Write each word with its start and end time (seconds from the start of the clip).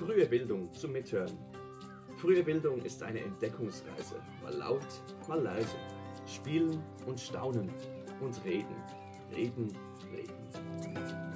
Frühe 0.00 0.26
Bildung 0.26 0.72
zum 0.72 0.92
Mithören. 0.92 1.36
Frühe 2.16 2.42
Bildung 2.42 2.82
ist 2.86 3.02
eine 3.02 3.20
Entdeckungsreise. 3.20 4.18
Mal 4.42 4.54
laut, 4.54 5.02
mal 5.28 5.38
leise. 5.38 5.76
Spielen 6.26 6.82
und 7.04 7.20
staunen 7.20 7.70
und 8.22 8.42
reden. 8.42 8.74
Reden, 9.30 9.76
reden. 10.10 11.34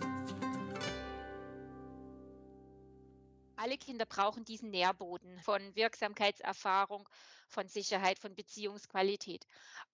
Alle 3.56 3.76
Kinder 3.76 4.06
brauchen 4.06 4.46
diesen 4.46 4.70
Nährboden 4.70 5.38
von 5.40 5.60
Wirksamkeitserfahrung, 5.76 7.06
von 7.48 7.68
Sicherheit, 7.68 8.18
von 8.18 8.34
Beziehungsqualität. 8.34 9.46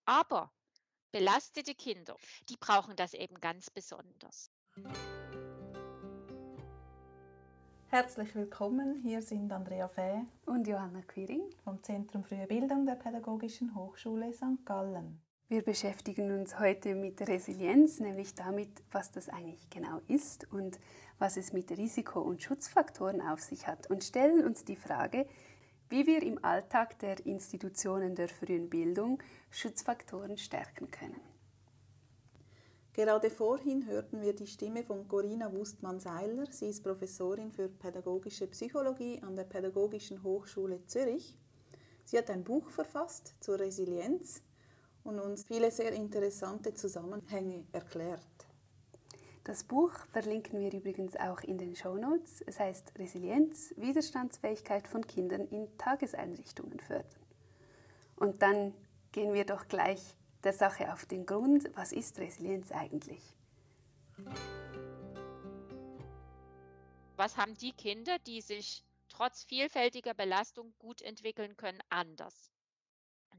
Aber 0.05 0.53
belastete 1.11 1.75
Kinder, 1.75 2.17
die 2.49 2.57
brauchen 2.57 2.95
das 2.95 3.15
eben 3.15 3.41
ganz 3.41 3.69
besonders. 3.69 4.49
Herzlich 7.93 8.37
willkommen, 8.37 9.01
hier 9.03 9.21
sind 9.21 9.51
Andrea 9.51 9.89
Fäh 9.89 10.21
und 10.47 10.69
Johanna 10.69 11.03
Quiring 11.09 11.43
vom 11.65 11.83
Zentrum 11.83 12.23
Frühe 12.23 12.47
Bildung 12.47 12.87
der 12.87 12.95
Pädagogischen 12.95 13.75
Hochschule 13.75 14.33
St. 14.33 14.65
Gallen. 14.65 15.21
Wir 15.49 15.63
beschäftigen 15.63 16.31
uns 16.31 16.61
heute 16.61 16.95
mit 16.95 17.21
Resilienz, 17.27 17.99
nämlich 17.99 18.37
damit, 18.37 18.71
was 18.93 19.11
das 19.11 19.29
eigentlich 19.29 19.69
genau 19.71 20.01
ist 20.07 20.47
und 20.53 20.79
was 21.19 21.37
es 21.37 21.53
mit 21.53 21.73
Risiko- 21.73 22.21
und 22.21 22.41
Schutzfaktoren 22.41 23.21
auf 23.21 23.41
sich 23.41 23.67
hat 23.67 23.91
und 23.91 24.05
stellen 24.05 24.45
uns 24.45 24.65
die 24.65 24.77
Frage, 24.77 25.27
wie 25.89 26.07
wir 26.07 26.23
im 26.23 26.45
Alltag 26.45 26.97
der 27.01 27.27
Institutionen 27.27 28.15
der 28.15 28.29
frühen 28.29 28.71
Bildung 28.71 29.21
Schutzfaktoren 29.51 30.39
stärken 30.39 30.93
können. 30.93 31.21
Gerade 32.93 33.31
vorhin 33.31 33.87
hörten 33.87 34.21
wir 34.21 34.35
die 34.35 34.49
Stimme 34.49 34.83
von 34.83 35.07
Corinna 35.07 35.53
Wustmann-Seiler. 35.53 36.47
Sie 36.51 36.71
ist 36.71 36.83
Professorin 36.83 37.53
für 37.53 37.69
pädagogische 37.69 38.49
Psychologie 38.49 39.21
an 39.23 39.37
der 39.37 39.45
Pädagogischen 39.45 40.25
Hochschule 40.25 40.85
Zürich. 40.87 41.39
Sie 42.05 42.19
hat 42.19 42.31
ein 42.31 42.43
Buch 42.43 42.69
verfasst 42.69 43.35
zur 43.39 43.61
Resilienz 43.61 44.43
und 45.05 45.21
uns 45.21 45.45
viele 45.45 45.71
sehr 45.71 45.93
interessante 45.93 46.75
Zusammenhänge 46.75 47.65
erklärt. 47.71 48.21
Das 49.45 49.63
Buch 49.63 49.93
verlinken 50.13 50.59
wir 50.59 50.73
übrigens 50.73 51.17
auch 51.17 51.43
in 51.43 51.59
den 51.59 51.77
Show 51.77 51.95
Notes. 51.95 52.43
Es 52.45 52.59
heißt 52.59 52.99
Resilienz, 52.99 53.73
Widerstandsfähigkeit 53.77 54.89
von 54.89 55.07
Kindern 55.07 55.47
in 55.47 55.69
Tageseinrichtungen 55.79 56.81
fördern. 56.81 57.23
Und 58.17 58.43
dann 58.43 58.75
gehen 59.13 59.33
wir 59.33 59.47
doch 59.47 59.69
gleich 59.69 60.17
der 60.45 60.53
Sache 60.53 60.93
auf 60.93 61.07
den 61.07 61.27
Grund, 61.27 61.71
was 61.75 61.93
ist 61.93 62.19
Resilienz 62.19 62.73
eigentlich? 62.73 63.23
Was 67.17 67.37
haben 67.37 67.55
die 67.57 67.73
Kinder, 67.73 68.19
die 68.21 68.41
sich 68.41 68.85
trotz 69.09 69.45
vielfältiger 69.45 70.15
Belastung 70.15 70.75
gut 70.79 71.03
entwickeln 71.03 71.57
können, 71.57 71.81
anders? 71.91 72.51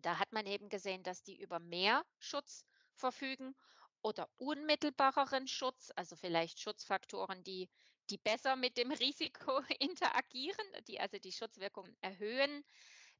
Da 0.01 0.19
hat 0.19 0.31
man 0.31 0.45
eben 0.45 0.69
gesehen, 0.69 1.03
dass 1.03 1.23
die 1.23 1.39
über 1.39 1.59
mehr 1.59 2.05
Schutz 2.19 2.65
verfügen 2.93 3.55
oder 4.01 4.29
unmittelbareren 4.37 5.47
Schutz, 5.47 5.91
also 5.95 6.15
vielleicht 6.15 6.59
Schutzfaktoren, 6.59 7.43
die, 7.43 7.69
die 8.09 8.17
besser 8.17 8.55
mit 8.55 8.77
dem 8.77 8.91
Risiko 8.91 9.61
interagieren, 9.79 10.65
die 10.87 10.99
also 10.99 11.17
die 11.17 11.31
Schutzwirkung 11.31 11.87
erhöhen 12.01 12.63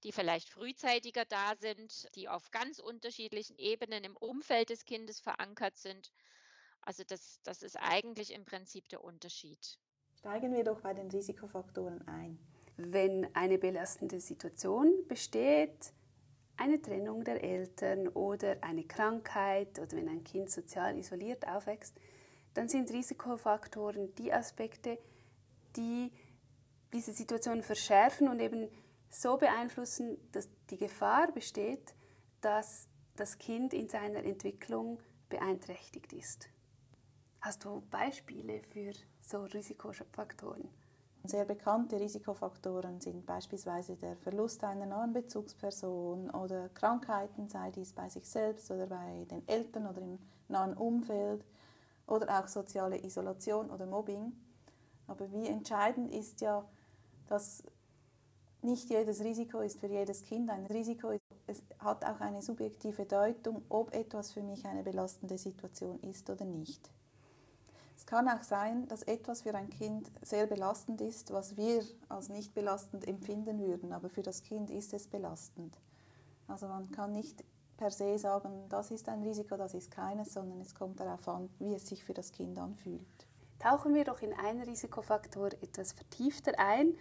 die 0.03 0.11
vielleicht 0.11 0.49
frühzeitiger 0.49 1.25
da 1.25 1.55
sind, 1.59 2.07
die 2.15 2.29
auf 2.29 2.51
ganz 2.51 2.79
unterschiedlichen 2.79 3.57
Ebenen 3.57 4.03
im 4.03 4.17
Umfeld 4.17 4.69
des 4.69 4.85
Kindes 4.85 5.19
verankert 5.19 5.77
sind. 5.77 6.11
Also 6.81 7.03
das, 7.03 7.39
das 7.43 7.61
ist 7.61 7.77
eigentlich 7.77 8.33
im 8.33 8.45
Prinzip 8.45 8.89
der 8.89 9.03
Unterschied. 9.03 9.79
Steigen 10.15 10.53
wir 10.53 10.63
doch 10.63 10.81
bei 10.81 10.93
den 10.93 11.09
Risikofaktoren 11.09 12.07
ein. 12.07 12.39
Wenn 12.77 13.33
eine 13.35 13.57
belastende 13.57 14.19
Situation 14.19 15.07
besteht, 15.07 15.93
eine 16.57 16.81
Trennung 16.81 17.23
der 17.23 17.43
Eltern 17.43 18.07
oder 18.09 18.57
eine 18.61 18.83
Krankheit 18.83 19.79
oder 19.79 19.91
wenn 19.93 20.09
ein 20.09 20.23
Kind 20.23 20.49
sozial 20.49 20.97
isoliert 20.97 21.47
aufwächst, 21.47 21.95
dann 22.53 22.67
sind 22.67 22.91
Risikofaktoren 22.91 24.13
die 24.15 24.33
Aspekte, 24.33 24.97
die 25.75 26.11
diese 26.93 27.13
Situation 27.13 27.63
verschärfen 27.63 28.27
und 28.27 28.39
eben 28.39 28.69
so 29.11 29.37
beeinflussen, 29.37 30.17
dass 30.31 30.49
die 30.69 30.77
Gefahr 30.77 31.31
besteht, 31.31 31.93
dass 32.39 32.87
das 33.15 33.37
Kind 33.37 33.73
in 33.73 33.89
seiner 33.89 34.23
Entwicklung 34.23 34.99
beeinträchtigt 35.29 36.13
ist. 36.13 36.49
Hast 37.41 37.65
du 37.65 37.81
Beispiele 37.91 38.61
für 38.63 38.93
so 39.21 39.43
Risikofaktoren? 39.43 40.69
Sehr 41.23 41.45
bekannte 41.45 41.99
Risikofaktoren 41.99 42.99
sind 42.99 43.25
beispielsweise 43.27 43.95
der 43.95 44.15
Verlust 44.15 44.63
einer 44.63 44.87
nahen 44.87 45.13
Bezugsperson 45.13 46.31
oder 46.31 46.69
Krankheiten, 46.69 47.47
sei 47.47 47.69
dies 47.69 47.93
bei 47.93 48.09
sich 48.09 48.27
selbst 48.27 48.71
oder 48.71 48.87
bei 48.87 49.25
den 49.29 49.47
Eltern 49.47 49.85
oder 49.85 50.01
im 50.01 50.17
nahen 50.47 50.73
Umfeld 50.73 51.45
oder 52.07 52.39
auch 52.39 52.47
soziale 52.47 53.03
Isolation 53.03 53.69
oder 53.69 53.85
Mobbing. 53.85 54.33
Aber 55.05 55.31
wie 55.31 55.47
entscheidend 55.47 56.11
ist 56.11 56.41
ja, 56.41 56.67
dass 57.27 57.63
nicht 58.63 58.89
jedes 58.89 59.23
Risiko 59.23 59.59
ist 59.59 59.79
für 59.79 59.87
jedes 59.87 60.23
Kind 60.23 60.49
ein 60.49 60.65
Risiko. 60.65 61.13
Es 61.47 61.61
hat 61.79 62.05
auch 62.05 62.19
eine 62.19 62.41
subjektive 62.41 63.05
Deutung, 63.05 63.63
ob 63.69 63.93
etwas 63.93 64.31
für 64.31 64.43
mich 64.43 64.65
eine 64.65 64.83
belastende 64.83 65.37
Situation 65.37 65.99
ist 66.01 66.29
oder 66.29 66.45
nicht. 66.45 66.89
Es 67.97 68.05
kann 68.05 68.27
auch 68.27 68.41
sein, 68.41 68.87
dass 68.87 69.03
etwas 69.03 69.43
für 69.43 69.53
ein 69.53 69.69
Kind 69.69 70.11
sehr 70.23 70.47
belastend 70.47 71.01
ist, 71.01 71.31
was 71.31 71.55
wir 71.55 71.83
als 72.09 72.29
nicht 72.29 72.53
belastend 72.55 73.07
empfinden 73.07 73.59
würden, 73.59 73.93
aber 73.93 74.09
für 74.09 74.23
das 74.23 74.41
Kind 74.41 74.71
ist 74.71 74.93
es 74.93 75.07
belastend. 75.07 75.77
Also 76.47 76.67
man 76.67 76.89
kann 76.91 77.13
nicht 77.13 77.43
per 77.77 77.91
se 77.91 78.17
sagen, 78.17 78.67
das 78.69 78.91
ist 78.91 79.07
ein 79.07 79.21
Risiko, 79.21 79.55
das 79.55 79.73
ist 79.73 79.91
keines, 79.91 80.33
sondern 80.33 80.61
es 80.61 80.75
kommt 80.75 80.99
darauf 80.99 81.27
an, 81.27 81.49
wie 81.59 81.73
es 81.73 81.87
sich 81.87 82.03
für 82.03 82.13
das 82.13 82.31
Kind 82.31 82.57
anfühlt. 82.57 83.01
Tauchen 83.59 83.93
wir 83.93 84.05
doch 84.05 84.21
in 84.23 84.33
einen 84.33 84.63
Risikofaktor 84.63 85.49
etwas 85.61 85.91
vertiefter 85.91 86.53
ein 86.57 86.95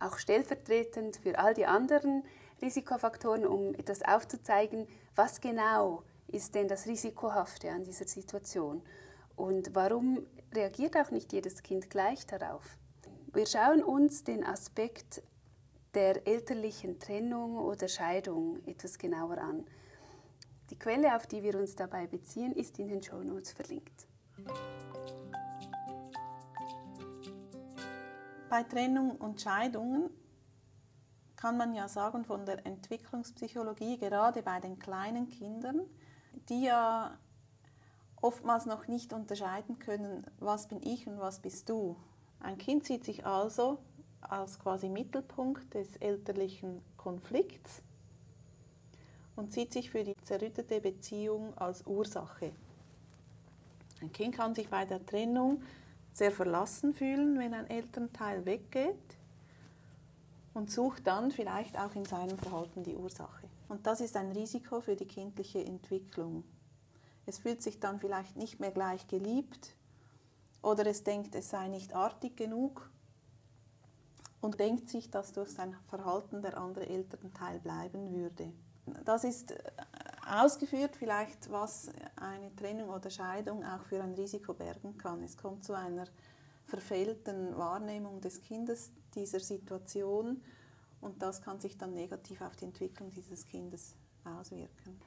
auch 0.00 0.18
stellvertretend 0.18 1.16
für 1.16 1.38
all 1.38 1.54
die 1.54 1.66
anderen 1.66 2.24
Risikofaktoren, 2.62 3.46
um 3.46 3.74
etwas 3.74 4.02
aufzuzeigen, 4.02 4.86
was 5.14 5.40
genau 5.40 6.02
ist 6.28 6.54
denn 6.54 6.68
das 6.68 6.86
Risikohafte 6.86 7.70
an 7.70 7.84
dieser 7.84 8.06
Situation 8.06 8.82
und 9.36 9.74
warum 9.74 10.26
reagiert 10.52 10.96
auch 10.96 11.10
nicht 11.10 11.32
jedes 11.32 11.62
Kind 11.62 11.90
gleich 11.90 12.26
darauf. 12.26 12.78
Wir 13.32 13.46
schauen 13.46 13.82
uns 13.82 14.24
den 14.24 14.44
Aspekt 14.44 15.22
der 15.94 16.26
elterlichen 16.26 16.98
Trennung 16.98 17.58
oder 17.58 17.88
Scheidung 17.88 18.58
etwas 18.66 18.98
genauer 18.98 19.38
an. 19.38 19.64
Die 20.70 20.78
Quelle, 20.78 21.14
auf 21.14 21.26
die 21.26 21.42
wir 21.42 21.56
uns 21.56 21.76
dabei 21.76 22.06
beziehen, 22.06 22.52
ist 22.52 22.78
in 22.78 22.88
den 22.88 23.02
Show 23.02 23.22
Notes 23.22 23.52
verlinkt. 23.52 24.06
Bei 28.48 28.62
Trennung 28.62 29.16
und 29.16 29.40
Scheidungen 29.40 30.10
kann 31.36 31.56
man 31.56 31.74
ja 31.74 31.88
sagen 31.88 32.24
von 32.24 32.46
der 32.46 32.64
Entwicklungspsychologie, 32.66 33.98
gerade 33.98 34.42
bei 34.42 34.60
den 34.60 34.78
kleinen 34.78 35.28
Kindern, 35.28 35.82
die 36.48 36.64
ja 36.64 37.18
oftmals 38.20 38.66
noch 38.66 38.86
nicht 38.86 39.12
unterscheiden 39.12 39.78
können, 39.78 40.26
was 40.38 40.68
bin 40.68 40.80
ich 40.82 41.06
und 41.06 41.18
was 41.18 41.40
bist 41.40 41.68
du. 41.68 41.96
Ein 42.40 42.58
Kind 42.58 42.84
sieht 42.84 43.04
sich 43.04 43.26
also 43.26 43.78
als 44.20 44.58
quasi 44.58 44.88
Mittelpunkt 44.88 45.74
des 45.74 45.96
elterlichen 45.96 46.80
Konflikts 46.96 47.82
und 49.36 49.52
sieht 49.52 49.72
sich 49.72 49.90
für 49.90 50.04
die 50.04 50.16
zerrüttete 50.22 50.80
Beziehung 50.80 51.56
als 51.58 51.86
Ursache. 51.86 52.52
Ein 54.00 54.12
Kind 54.12 54.34
kann 54.34 54.54
sich 54.54 54.68
bei 54.68 54.84
der 54.84 55.04
Trennung 55.04 55.62
sehr 56.14 56.30
verlassen 56.30 56.94
fühlen, 56.94 57.38
wenn 57.38 57.52
ein 57.52 57.68
Elternteil 57.68 58.46
weggeht 58.46 59.18
und 60.54 60.70
sucht 60.70 61.06
dann 61.06 61.32
vielleicht 61.32 61.78
auch 61.78 61.94
in 61.94 62.04
seinem 62.04 62.38
Verhalten 62.38 62.84
die 62.84 62.94
Ursache. 62.94 63.46
Und 63.68 63.86
das 63.86 64.00
ist 64.00 64.16
ein 64.16 64.30
Risiko 64.30 64.80
für 64.80 64.94
die 64.94 65.08
kindliche 65.08 65.64
Entwicklung. 65.64 66.44
Es 67.26 67.38
fühlt 67.38 67.62
sich 67.62 67.80
dann 67.80 67.98
vielleicht 67.98 68.36
nicht 68.36 68.60
mehr 68.60 68.70
gleich 68.70 69.06
geliebt 69.08 69.74
oder 70.62 70.86
es 70.86 71.02
denkt, 71.02 71.34
es 71.34 71.50
sei 71.50 71.68
nicht 71.68 71.94
artig 71.94 72.36
genug 72.36 72.88
und 74.40 74.60
denkt 74.60 74.88
sich, 74.88 75.10
dass 75.10 75.32
durch 75.32 75.50
sein 75.50 75.76
Verhalten 75.88 76.42
der 76.42 76.56
andere 76.58 76.86
Elternteil 76.86 77.58
bleiben 77.58 78.12
würde. 78.12 78.52
Das 79.04 79.24
ist 79.24 79.54
ausgeführt 80.26 80.96
vielleicht, 80.96 81.50
was 81.50 81.90
eine 82.16 82.54
Trennung 82.56 82.90
oder 82.90 83.10
Scheidung 83.10 83.64
auch 83.64 83.84
für 83.84 84.02
ein 84.02 84.14
Risiko 84.14 84.54
bergen 84.54 84.96
kann. 84.96 85.22
Es 85.22 85.36
kommt 85.36 85.64
zu 85.64 85.74
einer 85.74 86.06
verfehlten 86.66 87.56
Wahrnehmung 87.56 88.20
des 88.20 88.40
Kindes 88.40 88.90
dieser 89.14 89.40
Situation 89.40 90.42
und 91.00 91.22
das 91.22 91.42
kann 91.42 91.60
sich 91.60 91.76
dann 91.76 91.92
negativ 91.92 92.40
auf 92.40 92.56
die 92.56 92.64
Entwicklung 92.64 93.12
dieses 93.12 93.46
Kindes 93.46 93.94
auswirken. 94.24 95.00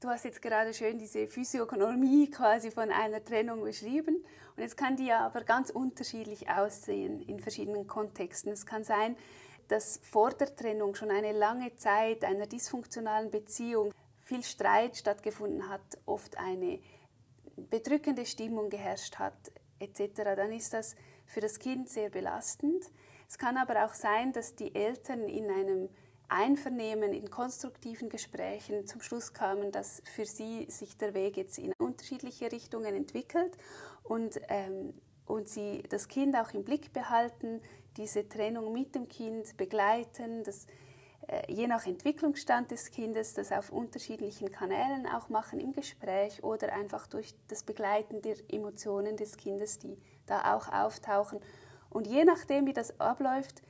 Du 0.00 0.08
hast 0.08 0.24
jetzt 0.24 0.40
gerade 0.40 0.72
schön 0.72 0.98
diese 0.98 1.26
Physiognomie 1.26 2.30
quasi 2.30 2.70
von 2.70 2.90
einer 2.90 3.22
Trennung 3.22 3.62
beschrieben. 3.62 4.24
Und 4.56 4.62
jetzt 4.62 4.78
kann 4.78 4.96
die 4.96 5.06
ja 5.06 5.26
aber 5.26 5.42
ganz 5.42 5.68
unterschiedlich 5.68 6.48
aussehen 6.48 7.20
in 7.20 7.38
verschiedenen 7.38 7.86
Kontexten. 7.86 8.50
Es 8.50 8.64
kann 8.64 8.82
sein, 8.82 9.14
dass 9.68 10.00
vor 10.02 10.30
der 10.30 10.56
Trennung 10.56 10.94
schon 10.94 11.10
eine 11.10 11.32
lange 11.32 11.76
Zeit 11.76 12.24
einer 12.24 12.46
dysfunktionalen 12.46 13.30
Beziehung 13.30 13.92
viel 14.30 14.44
Streit 14.44 14.96
stattgefunden 14.96 15.68
hat, 15.68 15.98
oft 16.06 16.38
eine 16.38 16.78
bedrückende 17.56 18.24
Stimmung 18.24 18.70
geherrscht 18.70 19.16
hat, 19.16 19.34
etc., 19.80 20.22
dann 20.36 20.52
ist 20.52 20.72
das 20.72 20.94
für 21.26 21.40
das 21.40 21.58
Kind 21.58 21.88
sehr 21.88 22.10
belastend. 22.10 22.84
Es 23.28 23.38
kann 23.38 23.56
aber 23.56 23.84
auch 23.84 23.94
sein, 23.94 24.32
dass 24.32 24.54
die 24.54 24.72
Eltern 24.72 25.28
in 25.28 25.50
einem 25.50 25.88
Einvernehmen, 26.28 27.12
in 27.12 27.28
konstruktiven 27.28 28.08
Gesprächen 28.08 28.86
zum 28.86 29.00
Schluss 29.00 29.32
kamen, 29.32 29.72
dass 29.72 30.00
für 30.04 30.26
sie 30.26 30.70
sich 30.70 30.96
der 30.96 31.12
Weg 31.12 31.36
jetzt 31.36 31.58
in 31.58 31.72
unterschiedliche 31.80 32.52
Richtungen 32.52 32.94
entwickelt 32.94 33.56
und, 34.04 34.40
ähm, 34.48 34.94
und 35.26 35.48
sie 35.48 35.82
das 35.88 36.06
Kind 36.06 36.36
auch 36.36 36.52
im 36.54 36.62
Blick 36.62 36.92
behalten, 36.92 37.60
diese 37.96 38.28
Trennung 38.28 38.72
mit 38.72 38.94
dem 38.94 39.08
Kind 39.08 39.56
begleiten, 39.56 40.44
das, 40.44 40.68
je 41.48 41.66
nach 41.66 41.86
Entwicklungsstand 41.86 42.70
des 42.70 42.90
Kindes 42.90 43.34
das 43.34 43.52
auf 43.52 43.70
unterschiedlichen 43.70 44.50
Kanälen 44.50 45.06
auch 45.06 45.28
machen 45.28 45.60
im 45.60 45.72
Gespräch 45.72 46.42
oder 46.42 46.72
einfach 46.72 47.06
durch 47.06 47.34
das 47.48 47.62
Begleiten 47.62 48.22
der 48.22 48.36
Emotionen 48.48 49.16
des 49.16 49.36
Kindes, 49.36 49.78
die 49.78 49.96
da 50.26 50.54
auch 50.54 50.72
auftauchen. 50.72 51.40
Und 51.88 52.06
je 52.06 52.24
nachdem, 52.24 52.66
wie 52.66 52.72
das 52.72 52.98
abläuft, 52.98 53.62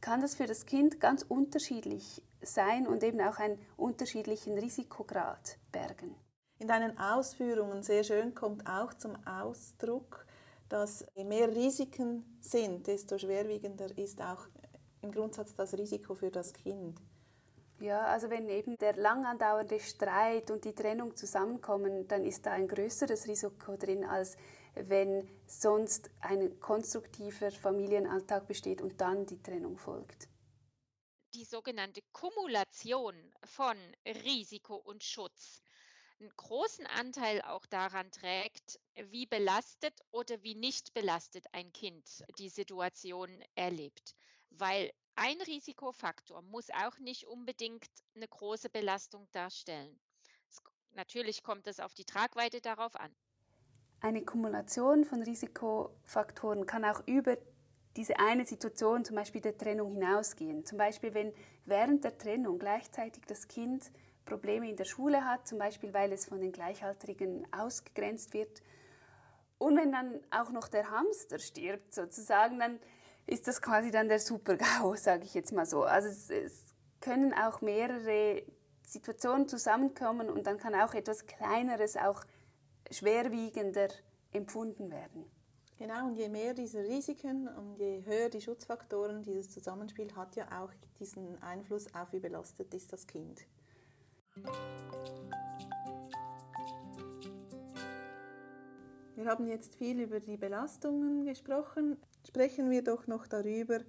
kann 0.00 0.20
das 0.20 0.34
für 0.34 0.46
das 0.46 0.66
Kind 0.66 1.00
ganz 1.00 1.22
unterschiedlich 1.22 2.22
sein 2.42 2.86
und 2.86 3.02
eben 3.02 3.20
auch 3.20 3.38
einen 3.38 3.58
unterschiedlichen 3.76 4.58
Risikograd 4.58 5.58
bergen. 5.72 6.14
In 6.58 6.68
deinen 6.68 6.98
Ausführungen 6.98 7.82
sehr 7.82 8.04
schön 8.04 8.34
kommt 8.34 8.66
auch 8.66 8.94
zum 8.94 9.16
Ausdruck, 9.26 10.26
dass 10.68 11.04
je 11.14 11.24
mehr 11.24 11.48
Risiken 11.48 12.38
sind, 12.40 12.86
desto 12.86 13.18
schwerwiegender 13.18 13.96
ist 13.96 14.20
auch 14.22 14.46
im 15.02 15.12
Grundsatz 15.12 15.54
das 15.54 15.74
Risiko 15.74 16.14
für 16.14 16.30
das 16.30 16.52
Kind. 16.52 17.00
Ja, 17.78 18.06
also 18.06 18.30
wenn 18.30 18.48
eben 18.48 18.78
der 18.78 18.96
lang 18.96 19.26
andauernde 19.26 19.78
Streit 19.80 20.50
und 20.50 20.64
die 20.64 20.74
Trennung 20.74 21.14
zusammenkommen, 21.14 22.08
dann 22.08 22.24
ist 22.24 22.46
da 22.46 22.52
ein 22.52 22.68
größeres 22.68 23.26
Risiko 23.26 23.76
drin, 23.76 24.04
als 24.04 24.36
wenn 24.74 25.28
sonst 25.46 26.10
ein 26.20 26.58
konstruktiver 26.60 27.50
Familienalltag 27.50 28.46
besteht 28.46 28.80
und 28.80 29.00
dann 29.00 29.26
die 29.26 29.42
Trennung 29.42 29.76
folgt. 29.76 30.28
Die 31.34 31.44
sogenannte 31.44 32.00
Kumulation 32.12 33.14
von 33.44 33.76
Risiko 34.24 34.76
und 34.76 35.04
Schutz 35.04 35.60
einen 36.18 36.30
großen 36.34 36.86
Anteil 36.86 37.42
auch 37.42 37.66
daran 37.66 38.10
trägt, 38.10 38.80
wie 39.10 39.26
belastet 39.26 39.92
oder 40.12 40.42
wie 40.42 40.54
nicht 40.54 40.94
belastet 40.94 41.44
ein 41.52 41.72
Kind 41.72 42.24
die 42.38 42.48
Situation 42.48 43.30
erlebt. 43.54 44.14
Weil 44.50 44.90
ein 45.16 45.40
Risikofaktor 45.40 46.42
muss 46.42 46.68
auch 46.70 46.98
nicht 46.98 47.26
unbedingt 47.26 47.86
eine 48.14 48.28
große 48.28 48.68
Belastung 48.68 49.26
darstellen. 49.32 49.98
Es, 50.48 50.60
natürlich 50.92 51.42
kommt 51.42 51.66
es 51.66 51.80
auf 51.80 51.94
die 51.94 52.04
Tragweite 52.04 52.60
darauf 52.60 52.94
an. 52.96 53.14
Eine 54.00 54.24
Kumulation 54.24 55.04
von 55.04 55.22
Risikofaktoren 55.22 56.66
kann 56.66 56.84
auch 56.84 57.02
über 57.06 57.38
diese 57.96 58.18
eine 58.18 58.44
Situation, 58.44 59.04
zum 59.04 59.16
Beispiel 59.16 59.40
der 59.40 59.56
Trennung, 59.56 59.94
hinausgehen. 59.94 60.66
Zum 60.66 60.76
Beispiel, 60.76 61.14
wenn 61.14 61.32
während 61.64 62.04
der 62.04 62.18
Trennung 62.18 62.58
gleichzeitig 62.58 63.24
das 63.26 63.48
Kind 63.48 63.90
Probleme 64.26 64.68
in 64.68 64.76
der 64.76 64.84
Schule 64.84 65.24
hat, 65.24 65.48
zum 65.48 65.58
Beispiel, 65.58 65.94
weil 65.94 66.12
es 66.12 66.26
von 66.26 66.40
den 66.40 66.52
Gleichaltrigen 66.52 67.46
ausgegrenzt 67.52 68.34
wird. 68.34 68.62
Und 69.56 69.76
wenn 69.78 69.92
dann 69.92 70.20
auch 70.30 70.50
noch 70.50 70.68
der 70.68 70.90
Hamster 70.90 71.38
stirbt, 71.38 71.94
sozusagen, 71.94 72.58
dann 72.58 72.78
ist 73.26 73.48
das 73.48 73.60
quasi 73.60 73.90
dann 73.90 74.08
der 74.08 74.20
Super-GAU, 74.20 74.94
sage 74.96 75.24
ich 75.24 75.34
jetzt 75.34 75.52
mal 75.52 75.66
so. 75.66 75.82
Also 75.84 76.08
es, 76.08 76.30
es 76.30 76.74
können 77.00 77.32
auch 77.34 77.60
mehrere 77.60 78.42
Situationen 78.86 79.48
zusammenkommen 79.48 80.30
und 80.30 80.46
dann 80.46 80.58
kann 80.58 80.74
auch 80.74 80.94
etwas 80.94 81.26
Kleineres 81.26 81.96
auch 81.96 82.24
schwerwiegender 82.90 83.88
empfunden 84.32 84.90
werden. 84.90 85.24
Genau, 85.78 86.06
und 86.06 86.14
je 86.14 86.28
mehr 86.28 86.54
diese 86.54 86.78
Risiken 86.84 87.48
und 87.48 87.76
je 87.78 88.02
höher 88.06 88.30
die 88.30 88.40
Schutzfaktoren, 88.40 89.22
dieses 89.22 89.50
Zusammenspiel 89.50 90.14
hat 90.16 90.34
ja 90.34 90.62
auch 90.62 90.72
diesen 90.98 91.42
Einfluss 91.42 91.92
auf, 91.94 92.12
wie 92.12 92.20
belastet 92.20 92.72
ist 92.72 92.92
das 92.92 93.06
Kind. 93.06 93.44
Wir 99.16 99.24
haben 99.24 99.46
jetzt 99.46 99.76
viel 99.76 99.98
über 99.98 100.20
die 100.20 100.36
Belastungen 100.36 101.24
gesprochen. 101.24 101.96
Sprechen 102.28 102.68
wir 102.68 102.84
doch 102.84 103.06
noch 103.06 103.26
darüber, 103.26 103.80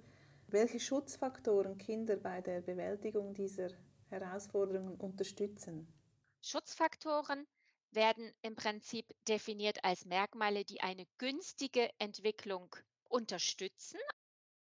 welche 0.46 0.80
Schutzfaktoren 0.80 1.76
Kinder 1.76 2.16
bei 2.16 2.40
der 2.40 2.62
Bewältigung 2.62 3.34
dieser 3.34 3.68
Herausforderungen 4.08 4.94
unterstützen. 4.94 5.86
Schutzfaktoren 6.40 7.46
werden 7.90 8.32
im 8.40 8.56
Prinzip 8.56 9.04
definiert 9.28 9.84
als 9.84 10.06
Merkmale, 10.06 10.64
die 10.64 10.80
eine 10.80 11.04
günstige 11.18 11.90
Entwicklung 11.98 12.74
unterstützen. 13.04 14.00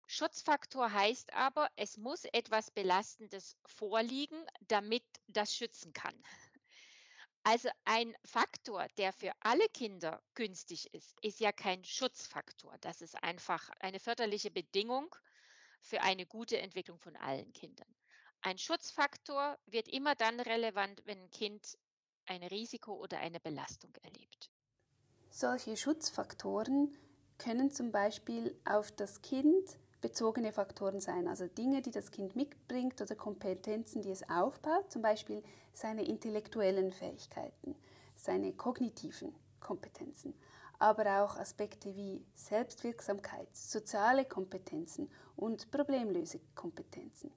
Schutzfaktor 0.07 0.91
heißt 0.91 1.35
aber, 1.35 1.69
es 1.77 1.99
muss 1.99 2.25
etwas 2.33 2.71
Belastendes 2.71 3.59
vorliegen, 3.67 4.39
damit 4.69 5.05
das 5.27 5.55
schützen 5.55 5.93
kann. 5.93 6.15
Also 7.49 7.69
ein 7.85 8.13
Faktor, 8.25 8.89
der 8.99 9.13
für 9.13 9.31
alle 9.39 9.69
Kinder 9.69 10.21
günstig 10.35 10.93
ist, 10.93 11.15
ist 11.23 11.39
ja 11.39 11.53
kein 11.53 11.85
Schutzfaktor. 11.85 12.77
Das 12.81 13.01
ist 13.01 13.23
einfach 13.23 13.71
eine 13.79 14.01
förderliche 14.01 14.51
Bedingung 14.51 15.15
für 15.81 16.01
eine 16.01 16.27
gute 16.27 16.59
Entwicklung 16.59 16.99
von 16.99 17.15
allen 17.15 17.53
Kindern. 17.53 17.87
Ein 18.43 18.59
Schutzfaktor 18.59 19.57
wird 19.67 19.87
immer 19.87 20.17
dann 20.17 20.41
relevant, 20.41 21.03
wenn 21.05 21.23
ein 21.23 21.31
Kind 21.31 21.79
ein 22.25 22.43
Risiko 22.43 22.95
oder 22.95 23.21
eine 23.21 23.39
Belastung 23.39 23.95
erlebt. 24.03 24.51
Solche 25.31 25.77
Schutzfaktoren 25.77 26.99
können 27.39 27.71
zum 27.71 27.93
Beispiel 27.93 28.61
auf 28.65 28.91
das 28.91 29.23
Kind 29.23 29.79
bezogene 30.01 30.53
Faktoren 30.53 31.01
sein, 31.01 31.29
also 31.29 31.47
Dinge, 31.47 31.83
die 31.83 31.91
das 31.91 32.11
Kind 32.11 32.37
mitbringt 32.37 33.01
oder 33.01 33.15
Kompetenzen, 33.15 34.03
die 34.03 34.11
es 34.11 34.29
aufbaut, 34.29 34.91
zum 34.91 35.03
Beispiel 35.03 35.43
seine 35.73 36.05
intellektuellen 36.05 36.93
Fähigkeiten, 36.93 37.75
seine 38.15 38.53
kognitiven 38.53 39.35
Kompetenzen, 39.61 40.35
aber 40.79 41.23
auch 41.23 41.37
Aspekte 41.37 41.97
wie 41.97 42.25
Selbstwirksamkeit, 42.35 43.49
soziale 43.55 44.25
Kompetenzen 44.25 45.11
und 45.37 45.71
Problemlösekompetenzen. 45.71 47.33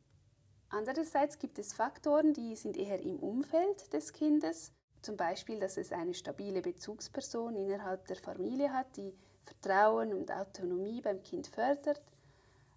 Andererseits 0.69 1.39
gibt 1.39 1.57
es 1.57 1.74
Faktoren, 1.74 2.33
die 2.33 2.55
sind 2.55 2.77
eher 2.77 3.01
im 3.01 3.17
Umfeld 3.17 3.91
des 3.91 4.13
Kindes. 4.13 4.72
Zum 5.01 5.17
Beispiel, 5.17 5.60
dass 5.60 5.77
es 5.77 5.91
eine 5.91 6.13
stabile 6.13 6.62
Bezugsperson 6.62 7.55
innerhalb 7.55 8.05
der 8.05 8.17
Familie 8.17 8.72
hat, 8.72 8.95
die 8.95 9.15
Vertrauen 9.43 10.13
und 10.13 10.31
Autonomie 10.31 11.01
beim 11.01 11.24
Kind 11.24 11.48
fördert, 11.48 12.01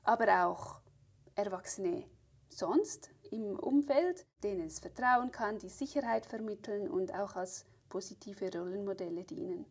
aber 0.02 0.46
auch 0.46 0.80
Erwachsene 1.34 2.04
sonst 2.48 3.10
im 3.30 3.58
Umfeld, 3.58 4.26
denen 4.42 4.66
es 4.66 4.78
vertrauen 4.80 5.30
kann, 5.30 5.58
die 5.58 5.68
Sicherheit 5.68 6.26
vermitteln 6.26 6.88
und 6.90 7.14
auch 7.14 7.36
als 7.36 7.64
positive 7.88 8.50
Rollenmodelle 8.52 9.24
dienen. 9.24 9.64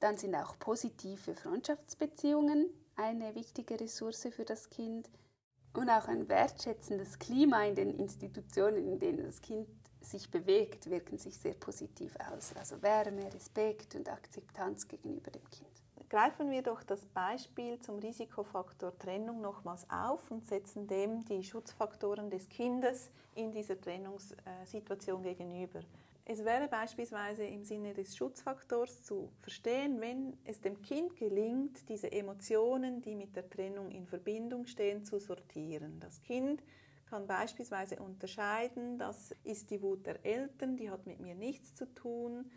Dann 0.00 0.18
sind 0.18 0.34
auch 0.34 0.58
positive 0.58 1.34
Freundschaftsbeziehungen 1.34 2.68
eine 2.96 3.34
wichtige 3.34 3.80
Ressource 3.80 4.28
für 4.30 4.44
das 4.44 4.68
Kind 4.68 5.08
und 5.72 5.88
auch 5.88 6.06
ein 6.08 6.28
wertschätzendes 6.28 7.18
Klima 7.18 7.64
in 7.64 7.74
den 7.74 7.98
Institutionen, 7.98 8.86
in 8.86 8.98
denen 8.98 9.24
das 9.24 9.40
Kind 9.40 9.68
sich 10.00 10.30
bewegt, 10.30 10.90
wirken 10.90 11.18
sich 11.18 11.38
sehr 11.38 11.54
positiv 11.54 12.14
aus. 12.30 12.54
Also 12.54 12.80
Wärme, 12.82 13.32
Respekt 13.32 13.94
und 13.94 14.08
Akzeptanz 14.08 14.86
gegenüber 14.86 15.30
dem 15.30 15.48
Kind. 15.50 15.83
Greifen 16.08 16.50
wir 16.50 16.62
doch 16.62 16.82
das 16.82 17.04
Beispiel 17.06 17.80
zum 17.80 17.98
Risikofaktor 17.98 18.96
Trennung 18.98 19.40
nochmals 19.40 19.88
auf 19.90 20.30
und 20.30 20.46
setzen 20.46 20.86
dem 20.86 21.24
die 21.24 21.42
Schutzfaktoren 21.42 22.30
des 22.30 22.48
Kindes 22.48 23.10
in 23.34 23.50
dieser 23.50 23.80
Trennungssituation 23.80 25.22
gegenüber. 25.22 25.80
Es 26.26 26.44
wäre 26.44 26.68
beispielsweise 26.68 27.44
im 27.44 27.64
Sinne 27.64 27.92
des 27.92 28.16
Schutzfaktors 28.16 29.02
zu 29.02 29.30
verstehen, 29.40 30.00
wenn 30.00 30.38
es 30.44 30.60
dem 30.60 30.80
Kind 30.80 31.16
gelingt, 31.16 31.86
diese 31.88 32.10
Emotionen, 32.12 33.02
die 33.02 33.14
mit 33.14 33.36
der 33.36 33.50
Trennung 33.50 33.90
in 33.90 34.06
Verbindung 34.06 34.66
stehen, 34.66 35.04
zu 35.04 35.18
sortieren. 35.18 36.00
Das 36.00 36.22
Kind 36.22 36.62
kann 37.10 37.26
beispielsweise 37.26 37.96
unterscheiden, 37.96 38.98
das 38.98 39.34
ist 39.44 39.70
die 39.70 39.82
Wut 39.82 40.06
der 40.06 40.24
Eltern, 40.24 40.76
die 40.76 40.90
hat 40.90 41.06
mit 41.06 41.20
mir 41.20 41.34
nichts 41.34 41.74
zu 41.74 41.92
tun. 41.94 42.50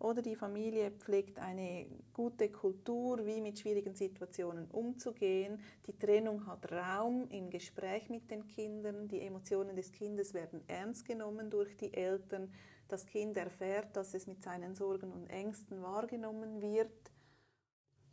Oder 0.00 0.22
die 0.22 0.34
Familie 0.34 0.92
pflegt 0.92 1.38
eine 1.38 1.86
gute 2.14 2.50
Kultur, 2.50 3.26
wie 3.26 3.42
mit 3.42 3.58
schwierigen 3.58 3.94
Situationen 3.94 4.66
umzugehen. 4.70 5.60
Die 5.86 5.98
Trennung 5.98 6.46
hat 6.46 6.72
Raum 6.72 7.28
im 7.28 7.50
Gespräch 7.50 8.08
mit 8.08 8.30
den 8.30 8.46
Kindern. 8.46 9.08
Die 9.08 9.20
Emotionen 9.20 9.76
des 9.76 9.92
Kindes 9.92 10.32
werden 10.32 10.62
ernst 10.68 11.04
genommen 11.04 11.50
durch 11.50 11.76
die 11.76 11.92
Eltern. 11.92 12.50
das 12.88 13.06
Kind 13.06 13.36
erfährt, 13.36 13.94
dass 13.94 14.14
es 14.14 14.26
mit 14.26 14.42
seinen 14.42 14.74
Sorgen 14.74 15.12
und 15.12 15.28
Ängsten 15.28 15.80
wahrgenommen 15.82 16.60
wird. 16.60 16.90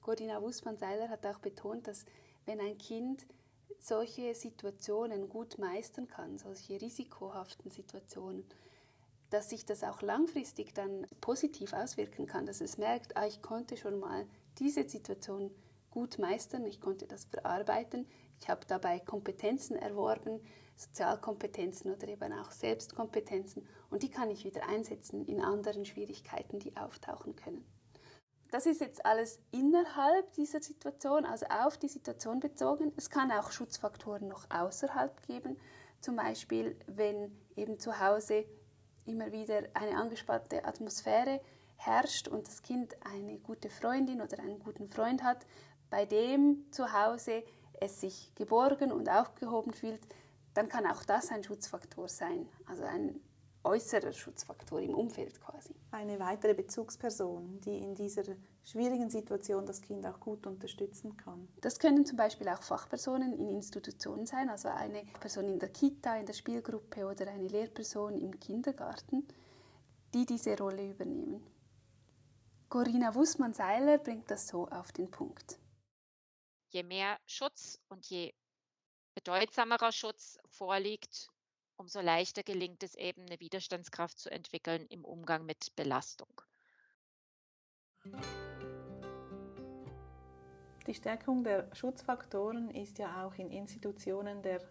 Corinna 0.02 0.42
Wussmann-Seiler 0.42 1.10
hat 1.10 1.26
auch 1.26 1.40
betont, 1.40 1.88
dass 1.88 2.06
wenn 2.46 2.60
ein 2.60 2.78
Kind 2.78 3.26
solche 3.80 4.36
Situationen 4.36 5.30
gut 5.30 5.58
meistern 5.58 6.08
kann, 6.08 6.38
solche 6.38 6.80
risikohaften 6.80 7.72
Situationen, 7.72 8.46
dass 9.30 9.50
sich 9.50 9.66
das 9.66 9.84
auch 9.84 10.02
langfristig 10.02 10.74
dann 10.74 11.06
positiv 11.22 11.74
auswirken 11.74 12.26
kann, 12.26 12.46
dass 12.46 12.62
es 12.62 12.78
merkt, 12.78 13.18
ah, 13.18 13.28
ich 13.28 13.42
konnte 13.42 13.78
schon 13.78 14.00
mal 14.00 14.26
diese 14.60 14.88
Situation 14.88 15.52
gut 15.92 16.20
meistern, 16.20 16.66
ich 16.66 16.80
konnte 16.80 17.08
das 17.08 17.26
verarbeiten, 17.26 18.08
ich 18.40 18.50
habe 18.50 18.62
dabei 18.68 19.00
Kompetenzen 19.00 19.76
erworben, 19.76 20.40
Sozialkompetenzen 20.76 21.92
oder 21.92 22.08
eben 22.08 22.32
auch 22.34 22.52
Selbstkompetenzen 22.52 23.68
und 23.90 24.04
die 24.04 24.12
kann 24.12 24.30
ich 24.30 24.46
wieder 24.46 24.68
einsetzen 24.70 25.26
in 25.26 25.42
anderen 25.42 25.86
Schwierigkeiten, 25.86 26.60
die 26.60 26.78
auftauchen 26.78 27.36
können. 27.36 27.66
Das 28.52 28.66
ist 28.66 28.80
jetzt 28.80 29.06
alles 29.06 29.40
innerhalb 29.52 30.32
dieser 30.34 30.62
Situation, 30.62 31.26
also 31.26 31.48
auf 31.48 31.78
die 31.78 31.90
Situation 31.90 32.40
bezogen. 32.40 32.94
Es 32.96 33.10
kann 33.10 33.32
auch 33.32 33.52
Schutzfaktoren 33.52 34.28
noch 34.28 34.50
außerhalb 34.50 35.22
geben, 35.28 35.58
zum 36.00 36.16
Beispiel 36.16 36.78
wenn 36.88 37.36
eben 37.56 37.80
zu 37.80 38.00
Hause 38.00 38.46
immer 39.08 39.32
wieder 39.32 39.64
eine 39.74 39.98
angespannte 39.98 40.66
Atmosphäre 40.66 41.42
herrscht 41.78 42.28
und 42.28 42.48
das 42.48 42.62
Kind 42.62 42.96
eine 43.06 43.38
gute 43.40 43.70
Freundin 43.70 44.22
oder 44.22 44.40
einen 44.40 44.60
guten 44.60 44.88
Freund 44.88 45.24
hat, 45.24 45.46
bei 45.90 46.06
dem 46.06 46.66
zu 46.72 46.92
Hause 46.92 47.44
es 47.80 48.02
sich 48.02 48.34
geborgen 48.36 48.92
und 48.92 49.10
aufgehoben 49.10 49.74
fühlt, 49.74 50.02
dann 50.54 50.70
kann 50.70 50.88
auch 50.88 51.04
das 51.04 51.30
ein 51.32 51.44
Schutzfaktor 51.44 52.10
sein, 52.10 52.50
also 52.66 52.84
ein 52.84 53.20
äußerer 53.68 54.14
Schutzfaktor 54.14 54.80
im 54.82 54.96
Umfeld 54.96 55.40
quasi. 55.42 55.76
Eine 55.92 56.20
weitere 56.20 56.54
Bezugsperson, 56.54 57.60
die 57.62 57.78
in 57.78 57.96
dieser 57.96 58.24
schwierigen 58.64 59.10
Situation 59.10 59.66
das 59.66 59.82
Kind 59.82 60.06
auch 60.06 60.20
gut 60.20 60.48
unterstützen 60.48 61.16
kann. 61.18 61.48
Das 61.62 61.80
können 61.80 62.06
zum 62.06 62.18
Beispiel 62.18 62.50
auch 62.50 62.62
Fachpersonen 62.62 63.34
in 63.34 63.50
Institutionen 63.50 64.26
sein, 64.26 64.50
also 64.50 64.70
eine 64.70 65.04
Person 65.20 65.48
in 65.48 65.60
der 65.60 65.70
Kita, 65.70 66.18
in 66.18 66.26
der 66.26 66.34
Spielgruppe 66.34 67.06
oder 67.06 67.28
eine 67.28 67.48
Lehrperson 67.48 68.18
im 68.18 68.40
Kindergarten, 68.40 69.28
die 70.14 70.26
diese 70.26 70.58
Rolle 70.58 70.90
übernehmen. 70.90 71.46
Corinna 72.70 73.16
Wussmann-Seiler 73.16 73.98
bringt 74.00 74.30
das 74.30 74.48
so 74.48 74.68
auf 74.68 74.92
den 74.92 75.10
Punkt. 75.10 75.60
Je 76.70 76.84
mehr 76.84 77.18
Schutz 77.26 77.80
und 77.88 78.06
je 78.08 78.34
bedeutsamerer 79.16 79.92
Schutz 79.92 80.38
vorliegt, 80.50 81.30
umso 81.78 82.02
leichter 82.02 82.44
gelingt 82.44 82.84
es 82.84 82.96
eben, 82.96 83.24
eine 83.24 83.40
Widerstandskraft 83.40 84.20
zu 84.20 84.30
entwickeln 84.32 84.86
im 84.90 85.06
Umgang 85.06 85.46
mit 85.46 85.76
Belastung. 85.76 86.42
Die 90.86 90.94
Stärkung 90.94 91.44
der 91.44 91.74
Schutzfaktoren 91.76 92.70
ist 92.72 92.98
ja 92.98 93.26
auch 93.26 93.36
in 93.36 93.52
Institutionen 93.52 94.42
der 94.42 94.62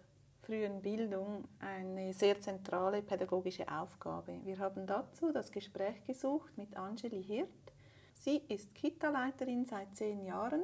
frühen 0.41 0.81
Bildung 0.81 1.47
eine 1.59 2.13
sehr 2.13 2.39
zentrale 2.39 3.01
pädagogische 3.01 3.67
Aufgabe. 3.71 4.39
Wir 4.43 4.57
haben 4.59 4.87
dazu 4.87 5.31
das 5.31 5.51
Gespräch 5.51 6.03
gesucht 6.05 6.57
mit 6.57 6.75
Angeli 6.75 7.23
Hirt. 7.23 7.49
Sie 8.15 8.37
ist 8.47 8.73
Kita-Leiterin 8.73 9.65
seit 9.65 9.95
zehn 9.95 10.23
Jahren 10.23 10.63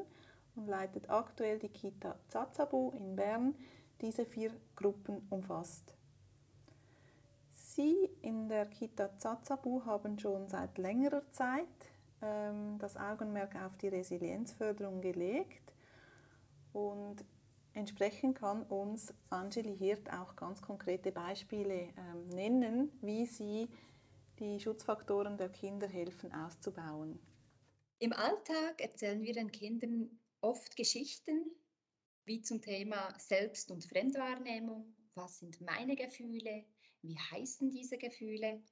und 0.55 0.67
leitet 0.67 1.09
aktuell 1.09 1.59
die 1.59 1.69
Kita 1.69 2.17
Zazabu 2.29 2.91
in 2.91 3.15
Bern, 3.15 3.55
diese 4.01 4.25
vier 4.25 4.51
Gruppen 4.75 5.27
umfasst. 5.29 5.95
Sie 7.75 8.08
in 8.22 8.50
der 8.50 8.68
Kita 8.68 9.18
Zazabu 9.18 9.84
haben 9.84 10.20
schon 10.20 10.48
seit 10.48 10.77
längerer 10.77 11.24
Zeit 11.32 11.65
ähm, 12.22 12.77
das 12.77 12.96
Augenmerk 12.98 13.56
auf 13.56 13.75
die 13.77 13.88
Resilienzförderung 13.88 15.01
gelegt 15.01 15.74
und 16.72 17.25
entsprechend 17.74 18.38
kann 18.38 18.62
uns 18.62 19.12
Angeli 19.32 19.75
Hirt 19.75 20.13
auch 20.13 20.36
ganz 20.36 20.62
konkrete 20.62 21.12
Beispiele 21.12 21.92
ähm, 21.98 22.30
nennen, 22.30 22.92
wie 23.01 23.25
sie 23.25 23.68
die 24.38 24.60
Schutzfaktoren 24.60 25.38
der 25.38 25.50
Kinder 25.50 25.88
helfen 25.88 26.32
auszubauen. 26.32 27.20
Im 27.98 28.13
Alltag 28.13 28.82
erzählen 28.82 29.24
wir 29.24 29.34
den 29.34 29.51
Kindern 29.51 30.20
oft 30.42 30.75
Geschichten, 30.75 31.44
wie 32.25 32.44
zum 32.44 32.62
Thema 32.62 33.18
Selbst- 33.18 33.72
und 33.72 33.84
Fremdwahrnehmung. 33.84 34.94
Was 35.15 35.39
sind 35.39 35.60
meine 35.60 35.96
Gefühle? 35.96 36.65
Wie 37.03 37.17
heißen 37.17 37.69
diese 37.69 37.98
Gefühle? 37.98 38.63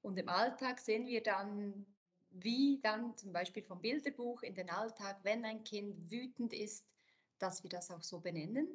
Und 0.00 0.18
im 0.18 0.28
Alltag 0.28 0.80
sehen 0.80 1.06
wir 1.06 1.22
dann, 1.22 1.86
wie 2.30 2.80
dann 2.82 3.14
zum 3.16 3.32
Beispiel 3.32 3.62
vom 3.62 3.80
Bilderbuch 3.80 4.42
in 4.42 4.54
den 4.54 4.70
Alltag, 4.70 5.20
wenn 5.22 5.44
ein 5.44 5.64
Kind 5.64 6.10
wütend 6.10 6.54
ist, 6.54 6.86
dass 7.38 7.62
wir 7.62 7.70
das 7.70 7.90
auch 7.90 8.02
so 8.02 8.20
benennen. 8.20 8.68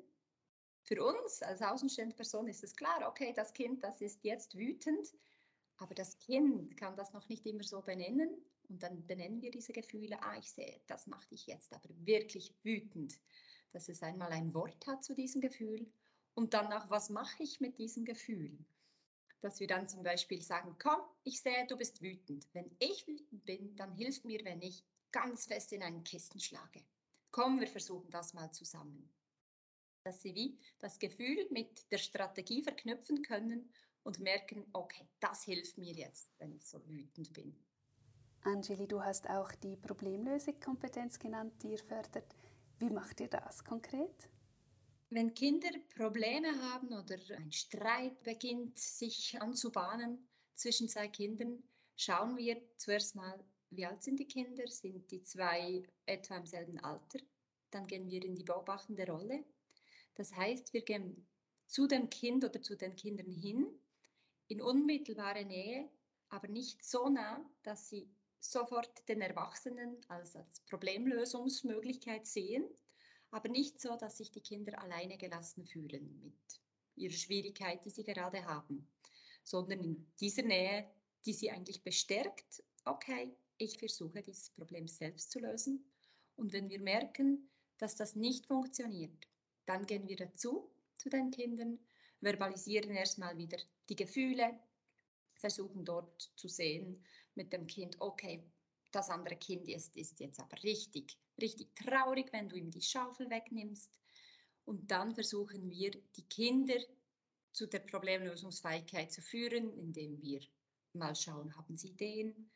Für 0.84 1.04
uns 1.04 1.42
als 1.42 1.62
außenstehende 1.62 2.16
Person 2.16 2.48
ist 2.48 2.64
es 2.64 2.76
klar, 2.76 3.08
okay, 3.08 3.34
das 3.34 3.54
Kind, 3.54 3.84
das 3.84 4.00
ist 4.00 4.24
jetzt 4.24 4.56
wütend, 4.56 5.12
aber 5.78 5.96
das 5.96 6.20
Kind 6.20 6.78
kann 6.78 6.96
das 6.96 7.14
noch 7.14 7.28
nicht 7.30 7.46
immer 7.48 7.64
so 7.64 7.82
benennen. 7.82 8.30
Und 8.70 8.84
dann 8.84 9.06
benennen 9.08 9.42
wir 9.42 9.50
diese 9.50 9.74
Gefühle, 9.74 10.22
ah, 10.22 10.38
ich 10.38 10.52
sehe, 10.52 10.82
das 10.88 11.08
macht 11.08 11.32
dich 11.32 11.48
jetzt 11.48 11.74
aber 11.74 11.90
wirklich 12.06 12.54
wütend. 12.64 13.20
Dass 13.72 13.90
es 13.90 14.04
einmal 14.04 14.32
ein 14.32 14.54
Wort 14.54 14.86
hat 14.86 15.04
zu 15.04 15.16
diesem 15.16 15.42
Gefühl 15.42 15.92
und 16.36 16.54
dann 16.54 16.72
auch, 16.72 16.90
was 16.92 17.10
mache 17.10 17.42
ich 17.42 17.60
mit 17.60 17.80
diesem 17.80 18.06
Gefühl? 18.06 18.58
Dass 19.44 19.60
wir 19.60 19.68
dann 19.68 19.90
zum 19.90 20.04
Beispiel 20.04 20.42
sagen, 20.42 20.78
komm, 20.82 21.02
ich 21.26 21.42
sehe, 21.42 21.68
du 21.68 21.76
bist 21.76 22.02
wütend. 22.02 22.48
Wenn 22.54 22.74
ich 22.80 23.06
wütend 23.06 23.44
bin, 23.44 23.76
dann 23.76 23.92
hilft 23.92 24.24
mir, 24.24 24.40
wenn 24.46 24.62
ich 24.62 24.86
ganz 25.12 25.48
fest 25.48 25.74
in 25.74 25.84
einen 25.84 26.06
Kissen 26.06 26.40
schlage. 26.40 26.82
Komm, 27.30 27.60
wir 27.60 27.68
versuchen 27.68 28.10
das 28.10 28.34
mal 28.34 28.50
zusammen. 28.54 29.14
Dass 30.06 30.22
sie 30.22 30.34
wie 30.34 30.58
das 30.80 30.98
Gefühl 30.98 31.46
mit 31.52 31.92
der 31.92 31.98
Strategie 31.98 32.64
verknüpfen 32.64 33.22
können 33.22 33.70
und 34.04 34.20
merken, 34.20 34.66
okay, 34.72 35.10
das 35.20 35.44
hilft 35.44 35.78
mir 35.78 35.94
jetzt, 35.94 36.32
wenn 36.40 36.54
ich 36.54 36.66
so 36.66 36.80
wütend 36.88 37.34
bin. 37.34 37.54
Angeli, 38.44 38.88
du 38.88 39.04
hast 39.04 39.30
auch 39.30 39.52
die 39.56 39.76
Problemlösekompetenz 39.76 41.20
genannt, 41.20 41.62
die 41.64 41.72
ihr 41.72 41.80
fördert. 41.80 42.34
Wie 42.80 42.90
macht 42.90 43.20
ihr 43.20 43.28
das 43.30 43.66
konkret? 43.66 44.30
Wenn 45.16 45.36
Kinder 45.36 45.70
Probleme 45.96 46.60
haben 46.60 46.88
oder 46.88 47.18
ein 47.38 47.52
Streit 47.52 48.24
beginnt 48.24 48.80
sich 48.80 49.40
anzubahnen 49.40 50.28
zwischen 50.56 50.90
zwei 50.90 51.08
Kindern, 51.08 51.62
schauen 51.96 52.36
wir 52.36 52.60
zuerst 52.78 53.14
mal, 53.14 53.40
wie 53.70 53.86
alt 53.86 54.02
sind 54.02 54.20
die 54.20 54.26
Kinder? 54.26 54.68
Sind 54.68 55.12
die 55.12 55.22
zwei 55.22 55.84
etwa 56.08 56.38
im 56.38 56.48
selben 56.48 56.80
Alter? 56.80 57.20
Dann 57.70 57.86
gehen 57.86 58.10
wir 58.10 58.26
in 58.26 58.34
die 58.34 58.44
beobachtende 58.44 59.06
Rolle. 59.06 59.44
Das 60.16 60.36
heißt, 60.36 60.74
wir 60.74 60.82
gehen 60.82 61.28
zu 61.68 61.86
dem 61.86 62.10
Kind 62.10 62.44
oder 62.44 62.60
zu 62.64 62.76
den 62.76 62.96
Kindern 62.96 63.30
hin, 63.30 63.68
in 64.48 64.64
unmittelbare 64.64 65.46
Nähe, 65.46 65.92
aber 66.30 66.48
nicht 66.48 66.84
so 66.84 67.08
nah, 67.08 67.48
dass 67.62 67.88
sie 67.88 68.10
sofort 68.40 69.08
den 69.08 69.22
Erwachsenen 69.22 69.96
als, 70.08 70.36
als 70.36 70.62
Problemlösungsmöglichkeit 70.62 72.26
sehen, 72.26 72.68
aber 73.34 73.50
nicht 73.50 73.82
so, 73.82 73.98
dass 73.98 74.18
sich 74.18 74.32
die 74.32 74.42
Kinder 74.42 74.80
alleine 74.80 75.18
gelassen 75.18 75.66
fühlen 75.66 76.20
mit 76.22 76.62
ihrer 76.96 77.14
Schwierigkeit, 77.14 77.84
die 77.84 77.90
sie 77.90 78.04
gerade 78.04 78.46
haben, 78.46 78.88
sondern 79.44 79.84
in 79.84 80.14
dieser 80.20 80.44
Nähe, 80.44 80.88
die 81.26 81.34
sie 81.34 81.50
eigentlich 81.50 81.84
bestärkt, 81.84 82.64
okay, 82.86 83.36
ich 83.58 83.80
versuche 83.80 84.22
dieses 84.22 84.52
Problem 84.52 84.88
selbst 84.88 85.32
zu 85.32 85.40
lösen. 85.40 85.84
Und 86.36 86.54
wenn 86.54 86.70
wir 86.70 86.80
merken, 86.80 87.50
dass 87.80 87.96
das 87.96 88.16
nicht 88.16 88.46
funktioniert, 88.46 89.28
dann 89.66 89.88
gehen 89.88 90.08
wir 90.08 90.16
dazu, 90.16 90.72
zu 90.98 91.10
den 91.10 91.32
Kindern, 91.32 91.80
verbalisieren 92.22 92.92
erstmal 92.92 93.36
wieder 93.36 93.58
die 93.90 93.96
Gefühle, 93.96 94.60
versuchen 95.34 95.84
dort 95.84 96.32
zu 96.36 96.48
sehen 96.48 97.04
mit 97.34 97.52
dem 97.52 97.66
Kind, 97.66 98.00
okay, 98.00 98.44
das 98.92 99.10
andere 99.10 99.38
Kind 99.38 99.68
ist, 99.68 99.98
ist 99.98 100.20
jetzt 100.20 100.40
aber 100.40 100.62
richtig, 100.62 101.18
richtig 101.44 101.76
traurig, 101.76 102.32
wenn 102.32 102.50
du 102.50 102.56
ihm 102.56 102.72
die 102.72 102.82
Schaufel 102.82 103.30
wegnimmst. 103.30 104.00
Und 104.66 104.90
dann 104.90 105.14
versuchen 105.14 105.70
wir, 105.70 105.92
die 106.16 106.28
Kinder 106.30 106.80
zu 107.52 107.68
der 107.68 107.80
Problemlösungsfähigkeit 107.80 109.12
zu 109.12 109.22
führen, 109.22 109.72
indem 109.78 110.22
wir 110.22 110.42
mal 110.94 111.16
schauen, 111.16 111.56
haben 111.56 111.78
sie 111.78 111.90
Ideen, 111.90 112.50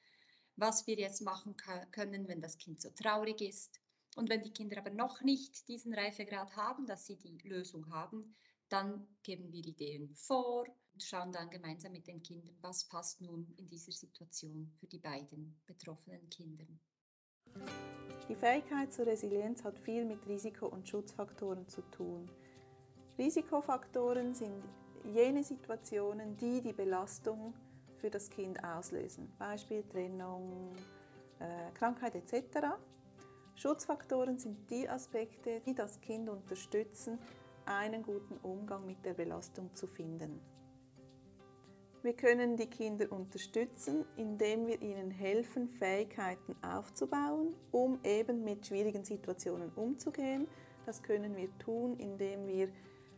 was 0.55 0.87
wir 0.87 0.95
jetzt 0.95 1.21
machen 1.21 1.55
können, 1.91 2.27
wenn 2.27 2.41
das 2.41 2.57
Kind 2.57 2.81
so 2.81 2.89
traurig 2.91 3.41
ist. 3.41 3.79
Und 4.15 4.29
wenn 4.29 4.41
die 4.41 4.53
Kinder 4.53 4.77
aber 4.79 4.89
noch 4.89 5.21
nicht 5.21 5.67
diesen 5.67 5.93
Reifegrad 5.93 6.55
haben, 6.55 6.87
dass 6.87 7.05
sie 7.05 7.17
die 7.17 7.37
Lösung 7.47 7.91
haben, 7.91 8.35
dann 8.69 9.07
geben 9.21 9.51
wir 9.51 9.63
Ideen 9.63 10.15
vor 10.15 10.65
und 10.93 11.03
schauen 11.03 11.31
dann 11.31 11.49
gemeinsam 11.49 11.91
mit 11.91 12.07
den 12.07 12.23
Kindern, 12.23 12.57
was 12.61 12.87
passt 12.87 13.21
nun 13.21 13.53
in 13.57 13.67
dieser 13.67 13.91
Situation 13.91 14.73
für 14.79 14.87
die 14.87 14.99
beiden 14.99 15.61
betroffenen 15.65 16.27
Kinder. 16.29 16.65
Die 18.29 18.35
Fähigkeit 18.35 18.91
zur 18.93 19.05
Resilienz 19.05 19.63
hat 19.63 19.79
viel 19.79 20.03
mit 20.05 20.27
Risiko- 20.27 20.67
und 20.67 20.87
Schutzfaktoren 20.87 21.67
zu 21.67 21.81
tun. 21.91 22.29
Risikofaktoren 23.17 24.33
sind 24.35 24.63
jene 25.13 25.43
Situationen, 25.43 26.35
die 26.37 26.61
die 26.61 26.73
Belastung 26.73 27.53
für 27.97 28.09
das 28.09 28.29
Kind 28.29 28.63
auslösen. 28.63 29.33
Beispiel 29.39 29.83
Trennung, 29.83 30.75
äh, 31.39 31.71
Krankheit 31.73 32.15
etc. 32.15 32.77
Schutzfaktoren 33.55 34.37
sind 34.37 34.69
die 34.69 34.87
Aspekte, 34.87 35.61
die 35.65 35.73
das 35.73 35.99
Kind 36.01 36.29
unterstützen, 36.29 37.17
einen 37.65 38.03
guten 38.03 38.37
Umgang 38.43 38.85
mit 38.85 39.03
der 39.05 39.13
Belastung 39.13 39.73
zu 39.73 39.87
finden. 39.87 40.39
Wir 42.07 42.15
können 42.15 42.55
die 42.55 42.67
Kinder 42.67 43.11
unterstützen, 43.11 44.05
indem 44.15 44.65
wir 44.65 44.81
ihnen 44.81 45.11
helfen, 45.11 45.67
Fähigkeiten 45.67 46.55
aufzubauen, 46.63 47.53
um 47.73 47.99
eben 48.05 48.45
mit 48.45 48.65
schwierigen 48.65 49.03
Situationen 49.03 49.73
umzugehen. 49.75 50.47
Das 50.85 51.03
können 51.03 51.35
wir 51.35 51.49
tun, 51.57 51.97
indem 51.97 52.47
wir 52.47 52.69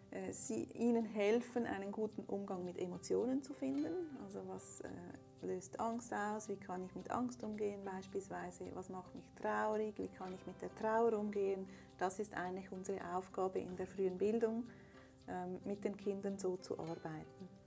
äh, 0.09 0.31
sie, 0.31 0.63
ihnen 0.73 1.05
helfen, 1.05 1.67
einen 1.67 1.91
guten 1.91 2.23
Umgang 2.23 2.65
mit 2.65 2.79
Emotionen 2.79 3.43
zu 3.43 3.53
finden. 3.53 3.93
Also 4.23 4.41
was 4.47 4.81
äh, 4.81 5.45
löst 5.45 5.79
Angst 5.79 6.11
aus? 6.11 6.49
Wie 6.49 6.57
kann 6.57 6.83
ich 6.83 6.95
mit 6.95 7.11
Angst 7.11 7.43
umgehen 7.43 7.85
beispielsweise? 7.85 8.71
Was 8.73 8.89
macht 8.89 9.13
mich 9.13 9.29
traurig? 9.39 9.99
Wie 9.99 10.07
kann 10.07 10.33
ich 10.33 10.43
mit 10.47 10.59
der 10.63 10.73
Trauer 10.73 11.13
umgehen? 11.13 11.67
Das 11.99 12.17
ist 12.17 12.33
eigentlich 12.33 12.71
unsere 12.71 13.01
Aufgabe 13.13 13.59
in 13.59 13.75
der 13.75 13.85
frühen 13.85 14.17
Bildung, 14.17 14.63
ähm, 15.27 15.59
mit 15.63 15.83
den 15.83 15.95
Kindern 15.95 16.39
so 16.39 16.57
zu 16.57 16.79
arbeiten. 16.79 17.58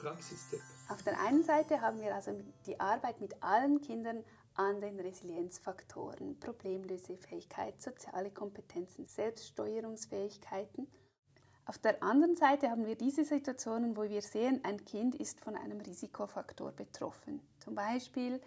Praxistipp. 0.00 0.60
Auf 0.88 1.02
der 1.02 1.20
einen 1.20 1.42
Seite 1.44 1.80
haben 1.80 2.00
wir 2.00 2.14
also 2.14 2.32
die 2.66 2.78
Arbeit 2.80 3.20
mit 3.20 3.42
allen 3.42 3.80
Kindern 3.80 4.24
an 4.54 4.80
den 4.80 4.98
Resilienzfaktoren, 4.98 6.38
Problemlösefähigkeit, 6.40 7.80
soziale 7.80 8.30
Kompetenzen, 8.30 9.04
Selbststeuerungsfähigkeiten. 9.04 10.88
Auf 11.66 11.78
der 11.78 12.02
anderen 12.02 12.36
Seite 12.36 12.70
haben 12.70 12.86
wir 12.86 12.96
diese 12.96 13.24
Situationen, 13.24 13.96
wo 13.96 14.02
wir 14.02 14.22
sehen, 14.22 14.60
ein 14.64 14.84
Kind 14.84 15.14
ist 15.14 15.40
von 15.40 15.54
einem 15.54 15.80
Risikofaktor 15.80 16.72
betroffen. 16.72 17.40
Zum 17.58 17.74
Beispiel, 17.74 18.40